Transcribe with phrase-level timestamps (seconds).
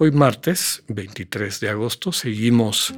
[0.00, 2.94] Hoy martes 23 de agosto seguimos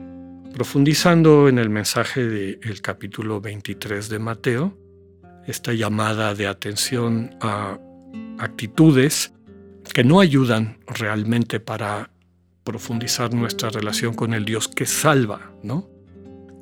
[0.52, 4.78] profundizando en el mensaje del capítulo 23 de Mateo,
[5.46, 7.78] esta llamada de atención a
[8.38, 9.32] actitudes
[9.94, 12.10] que no ayudan realmente para
[12.64, 15.88] profundizar nuestra relación con el Dios que salva, ¿no?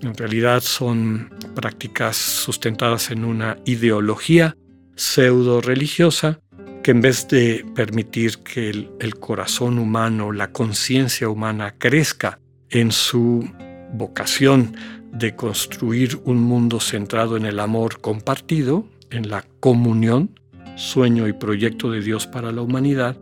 [0.02, 4.56] En realidad son prácticas sustentadas en una ideología
[4.94, 6.38] pseudo religiosa
[6.82, 12.38] que en vez de permitir que el, corazón humano, la conciencia humana crezca
[12.70, 13.48] en su
[13.92, 14.76] vocación
[15.12, 20.38] de construir un mundo centrado en el amor compartido, en la comunión,
[20.76, 23.16] sueño y proyecto de Dios para la humanidad,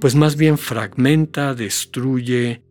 [0.00, 2.62] pues más bien fragmenta, destruye,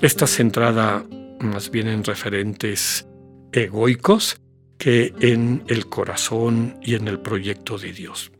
[0.00, 1.04] está centrada
[1.40, 3.06] más bien en referentes
[3.52, 4.40] egoicos
[4.76, 8.32] que en el corazón y en el proyecto de Dios.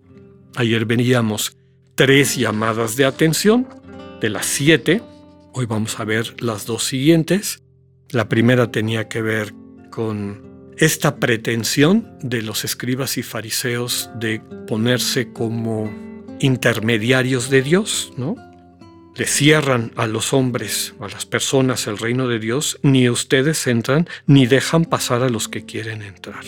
[0.56, 1.56] Ayer veníamos
[1.94, 3.68] tres llamadas de atención
[4.20, 5.02] de las siete.
[5.52, 7.62] Hoy vamos a ver las dos siguientes.
[8.10, 9.54] La primera tenía que ver
[9.90, 15.90] con esta pretensión de los escribas y fariseos de ponerse como
[16.40, 18.36] intermediarios de Dios, ¿no?
[19.16, 24.08] Le cierran a los hombres, a las personas el reino de Dios, ni ustedes entran
[24.26, 26.44] ni dejan pasar a los que quieren entrar.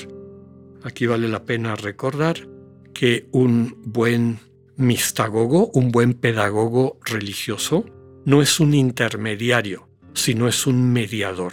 [0.84, 2.46] Aquí vale la pena recordar
[2.94, 4.38] que un buen
[4.76, 7.84] mistagogo, un buen pedagogo religioso,
[8.24, 11.52] no es un intermediario, sino es un mediador.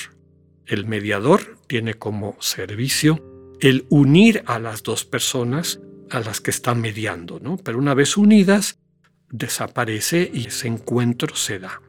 [0.65, 3.23] El mediador tiene como servicio
[3.59, 7.57] el unir a las dos personas a las que está mediando, ¿no?
[7.57, 8.79] Pero una vez unidas,
[9.29, 11.81] desaparece y ese encuentro se da.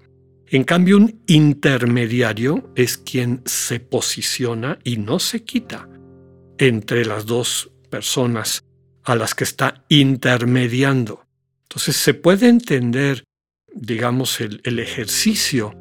[0.50, 5.88] En cambio, un intermediario es quien se posiciona y no se quita
[6.58, 8.64] entre las dos personas
[9.08, 11.24] a las que está intermediando.
[11.62, 13.24] Entonces se puede entender,
[13.74, 15.74] digamos, el, ejercicio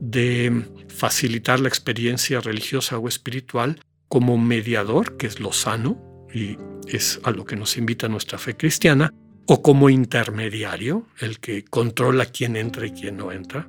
[0.00, 6.56] de facilitar la experiencia religiosa o espiritual como mediador, que es lo sano y
[6.88, 9.12] es a lo que nos invita nuestra fe cristiana,
[9.46, 13.68] o como intermediario, el que controla quién entra y quién no entra.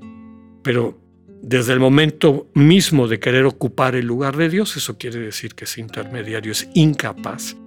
[0.64, 1.02] Pero
[1.42, 5.66] desde el momento mismo de querer ocupar el lugar de Dios, eso quiere decir que
[5.66, 7.58] ese intermediario es incapaz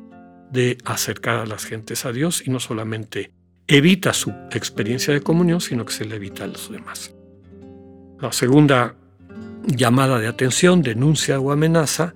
[0.54, 3.32] de acercar a las gentes a Dios y no solamente
[3.66, 7.12] evita su experiencia de comunión, sino que se le evita a los demás.
[8.20, 8.94] La segunda
[9.66, 12.14] llamada de atención, denuncia o amenaza,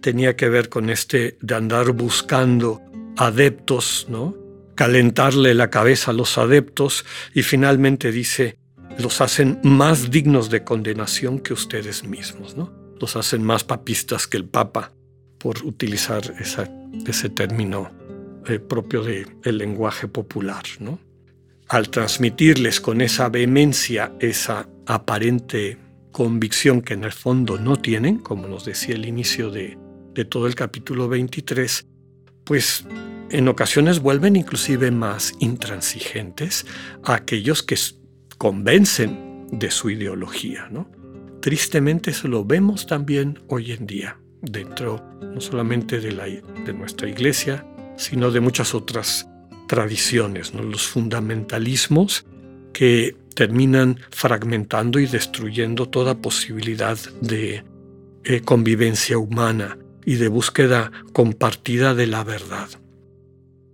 [0.00, 2.82] tenía que ver con este de andar buscando
[3.16, 4.34] adeptos, ¿no?
[4.74, 8.58] calentarle la cabeza a los adeptos y finalmente dice,
[8.98, 12.72] los hacen más dignos de condenación que ustedes mismos, ¿no?
[13.00, 14.92] los hacen más papistas que el Papa,
[15.38, 17.90] por utilizar ese término
[18.48, 20.62] eh, propio del lenguaje popular.
[20.78, 21.00] ¿no?
[21.68, 25.78] Al transmitirles con esa vehemencia esa aparente
[26.12, 29.76] convicción que en el fondo no tienen, como nos decía el inicio de,
[30.14, 31.86] de todo el capítulo 23,
[32.44, 32.86] pues
[33.30, 36.66] en ocasiones vuelven inclusive más intransigentes
[37.02, 37.76] a aquellos que
[38.38, 40.68] convencen de su ideología.
[40.70, 40.88] ¿no?
[41.40, 44.18] Tristemente eso lo vemos también hoy en día
[44.50, 49.28] dentro no solamente de, la, de nuestra iglesia, sino de muchas otras
[49.66, 50.62] tradiciones, ¿no?
[50.62, 52.24] los fundamentalismos
[52.72, 57.64] que terminan fragmentando y destruyendo toda posibilidad de
[58.24, 62.68] eh, convivencia humana y de búsqueda compartida de la verdad.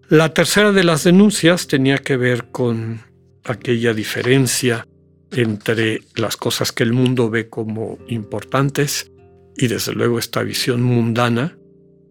[0.08, 3.02] La tercera de las denuncias tenía que ver con
[3.44, 4.86] aquella diferencia
[5.30, 9.11] entre las cosas que el mundo ve como importantes
[9.62, 11.56] y desde luego esta visión mundana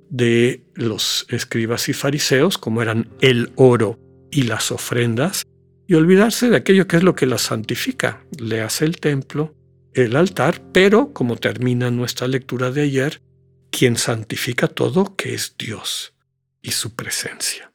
[0.10, 4.00] de los escribas y fariseos, como eran el oro
[4.32, 5.44] y las ofrendas,
[5.86, 8.26] y olvidarse de aquello que es lo que las santifica.
[8.40, 9.54] Le hace el templo,
[9.94, 13.22] el altar, pero, como termina nuestra lectura de ayer,
[13.70, 16.14] quien santifica todo, que es Dios
[16.62, 17.74] y su presencia.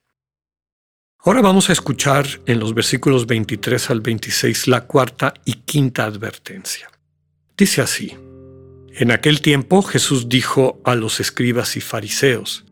[1.18, 6.88] Ahora vamos a escuchar en los versículos 23 al 26 la cuarta y quinta advertencia.
[7.58, 8.16] Dice así,
[8.98, 12.64] en aquel tiempo Jesús dijo a los escribas y fariseos,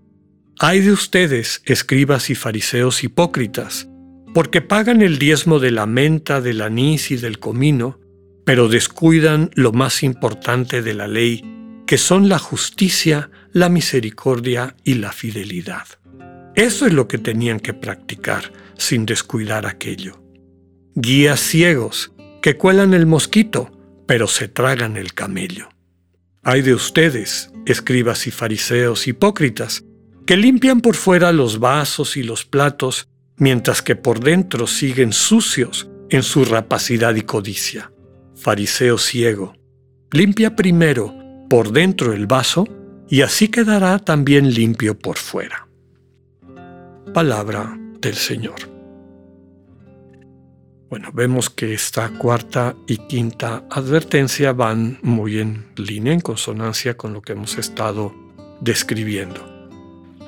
[0.59, 3.89] Hay de ustedes, escribas y fariseos hipócritas,
[4.33, 8.01] porque pagan el diezmo de la menta, del anís y del comino,
[8.47, 11.45] pero descuidan lo más importante de la ley,
[11.87, 15.87] que son la justicia, la misericordia y la fidelidad.
[16.55, 20.23] Eso es lo que tenían que practicar sin descuidar aquello.
[20.95, 23.71] Guías ciegos que cuelan el mosquito,
[24.07, 25.74] pero se tragan el camello.
[26.47, 29.83] Hay de ustedes, escribas y fariseos hipócritas,
[30.27, 33.09] que limpian por fuera los vasos y los platos,
[33.39, 37.93] mientras que por dentro siguen sucios en su rapacidad y codicia.
[38.37, 39.55] Fariseo ciego,
[40.13, 41.15] limpia primero
[41.49, 42.69] por dentro el vaso,
[43.09, 45.67] y así quedará también limpio por fuera.
[47.15, 48.74] Palabra del Señor.
[50.95, 57.13] Bueno, vemos que esta cuarta y quinta advertencia van muy en línea, en consonancia con
[57.13, 58.15] lo que hemos estado
[58.61, 59.45] describiendo.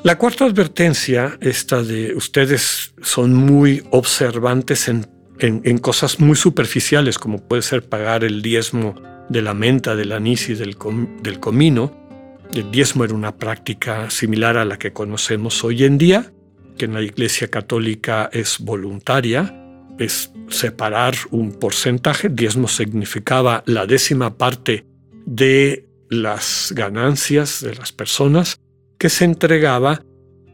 [0.03, 5.07] La cuarta advertencia, esta de ustedes son muy observantes en,
[5.39, 8.97] en, cosas muy superficiales, como puede ser pagar el diezmo
[9.29, 10.77] de la menta, del anís y del,
[11.23, 11.97] del comino.
[12.53, 16.33] El diezmo era una práctica similar a la que conocemos hoy en día,
[16.77, 19.63] que en la Iglesia Católica es voluntaria,
[19.99, 22.29] es separar un porcentaje.
[22.29, 24.85] Diezmo significaba la décima parte
[25.25, 28.61] de las ganancias de las personas
[28.99, 30.03] que se entregaba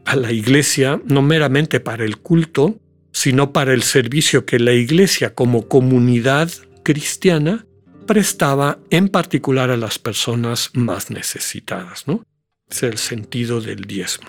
[0.05, 2.79] a la iglesia no meramente para el culto,
[3.11, 6.49] sino para el servicio que la iglesia como comunidad
[6.83, 7.65] cristiana
[8.07, 12.07] prestaba en particular a las personas más necesitadas.
[12.07, 12.23] ¿no?
[12.69, 14.27] Es el sentido del diezmo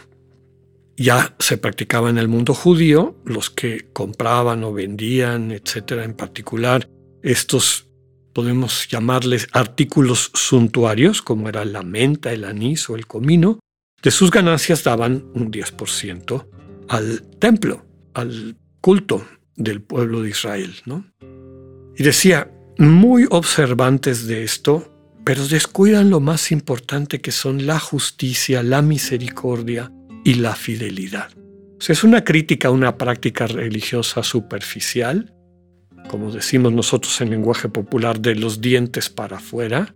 [0.97, 6.89] ya se practicaba en el mundo judío, los que compraban o vendían, etcétera, en particular
[7.23, 7.89] estos
[8.33, 13.61] podemos llamarles artículos suntuarios, como era la menta, el anís o el comino,
[14.03, 16.47] de sus ganancias daban un 10%
[16.89, 19.27] al templo, al culto
[19.57, 20.75] del pueblo de Israel.
[20.85, 21.07] ¿no?
[21.97, 24.91] Y decía, muy observantes de esto,
[25.25, 29.91] pero descuidan lo más importante que son la justicia, la misericordia,
[30.25, 31.31] y la fidelidad.
[31.87, 35.35] es una crítica a una práctica religiosa superficial,
[36.09, 39.95] como decimos nosotros en lenguaje popular, de los dientes para afuera,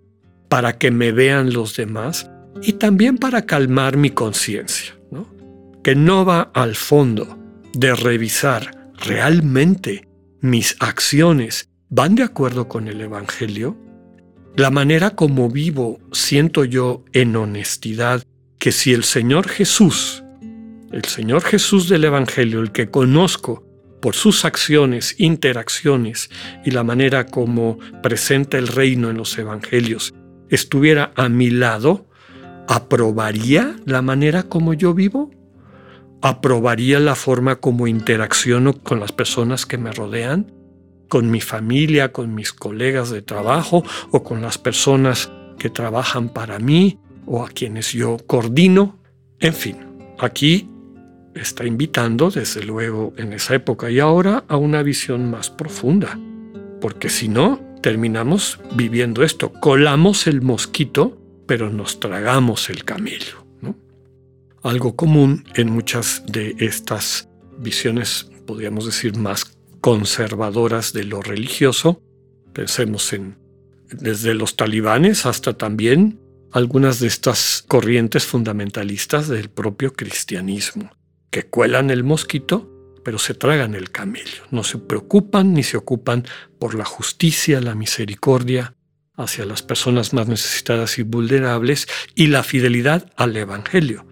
[0.49, 2.31] para que me vean los demás
[2.63, 4.95] y también para calmar mi conciencia,
[5.83, 7.39] que no va al fondo
[7.73, 10.09] de revisar realmente
[10.41, 11.69] mis acciones.
[11.89, 13.79] Van de acuerdo con el Evangelio,
[14.57, 18.23] la manera como vivo siento yo en honestidad
[18.59, 20.25] que si el Señor Jesús,
[20.91, 23.65] el Señor Jesús del Evangelio, el que conozco
[24.01, 26.31] por sus acciones, interacciones
[26.65, 30.15] y la manera como presenta el reino en los Evangelios,
[30.51, 32.07] estuviera a mi lado,
[32.69, 35.31] ¿aprobaría la manera como yo vivo?
[36.21, 40.53] ¿Aprobaría la forma como interacciono con las personas que me rodean?
[41.09, 46.59] ¿Con mi familia, con mis colegas de trabajo o con las personas que trabajan para
[46.59, 46.99] mí?
[47.29, 48.99] O a quienes yo coordino.
[49.39, 49.77] En fin,
[50.19, 50.69] aquí
[51.35, 56.19] está invitando, desde luego, en esa época y ahora, a una visión más profunda.
[56.81, 59.53] Porque si no, terminamos viviendo esto.
[59.53, 63.47] Colamos el mosquito, pero nos tragamos el camello.
[64.63, 67.29] Algo común en muchas de estas
[67.59, 72.03] visiones, podríamos decir, más conservadoras de lo religioso.
[72.53, 73.37] Pensemos en
[73.91, 76.19] desde los talibanes hasta también
[76.53, 80.91] algunas de estas corrientes fundamentalistas del propio cristianismo,
[81.31, 82.71] que cuelan el mosquito,
[83.05, 84.43] pero se tragan el camello.
[84.51, 86.25] No se preocupan ni se ocupan
[86.59, 88.75] por la justicia, la misericordia
[89.17, 94.07] hacia las personas más necesitadas y vulnerables y la fidelidad al Evangelio,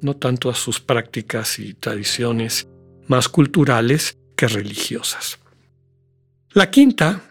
[0.00, 2.68] no tanto a sus prácticas y tradiciones
[3.06, 5.38] más culturales que religiosas.
[6.52, 7.22] La quinta,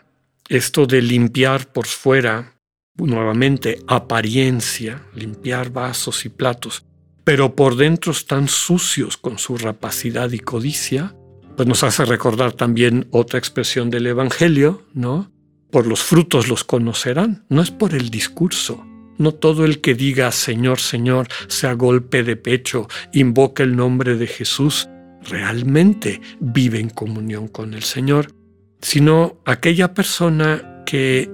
[0.50, 2.51] esto de limpiar por fuera
[2.98, 6.84] nuevamente apariencia, limpiar vasos y platos,
[7.24, 11.16] pero por dentro están sucios con su rapacidad y codicia,
[11.56, 15.32] pues nos hace recordar también otra expresión del Evangelio, ¿no?
[15.70, 18.86] Por los frutos los conocerán, no es por el discurso.
[19.18, 24.26] No todo el que diga Señor, Señor, sea golpe de pecho, invoca el nombre de
[24.26, 24.90] Jesús,
[25.22, 28.34] realmente vive en comunión con el Señor,
[28.82, 31.30] sino aquella persona que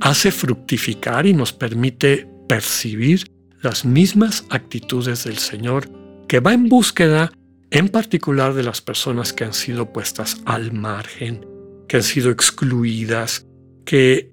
[0.00, 3.24] hace fructificar y nos permite percibir
[3.60, 5.88] las mismas actitudes del Señor
[6.28, 7.32] que va en búsqueda
[7.70, 11.46] en particular de las personas que han sido puestas al margen,
[11.88, 13.46] que han sido excluidas,
[13.86, 14.32] que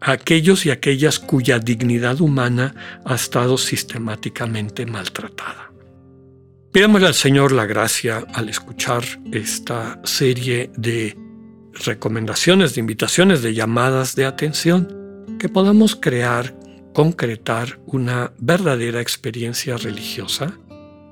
[0.00, 5.70] aquellos y aquellas cuya dignidad humana ha estado sistemáticamente maltratada.
[6.72, 11.16] Pidámosle al Señor la gracia al escuchar esta serie de
[11.72, 16.54] recomendaciones, de invitaciones, de llamadas de atención, que podamos crear,
[16.92, 20.58] concretar una verdadera experiencia religiosa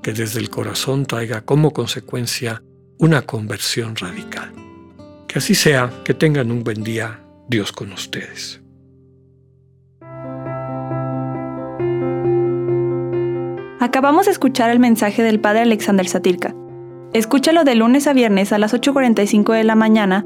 [0.01, 2.63] que desde el corazón traiga como consecuencia
[2.97, 4.51] una conversión radical.
[5.27, 8.61] Que así sea, que tengan un buen día, Dios con ustedes.
[13.79, 16.53] Acabamos de escuchar el mensaje del Padre Alexander Satirka.
[17.13, 20.25] Escúchalo de lunes a viernes a las 8.45 de la mañana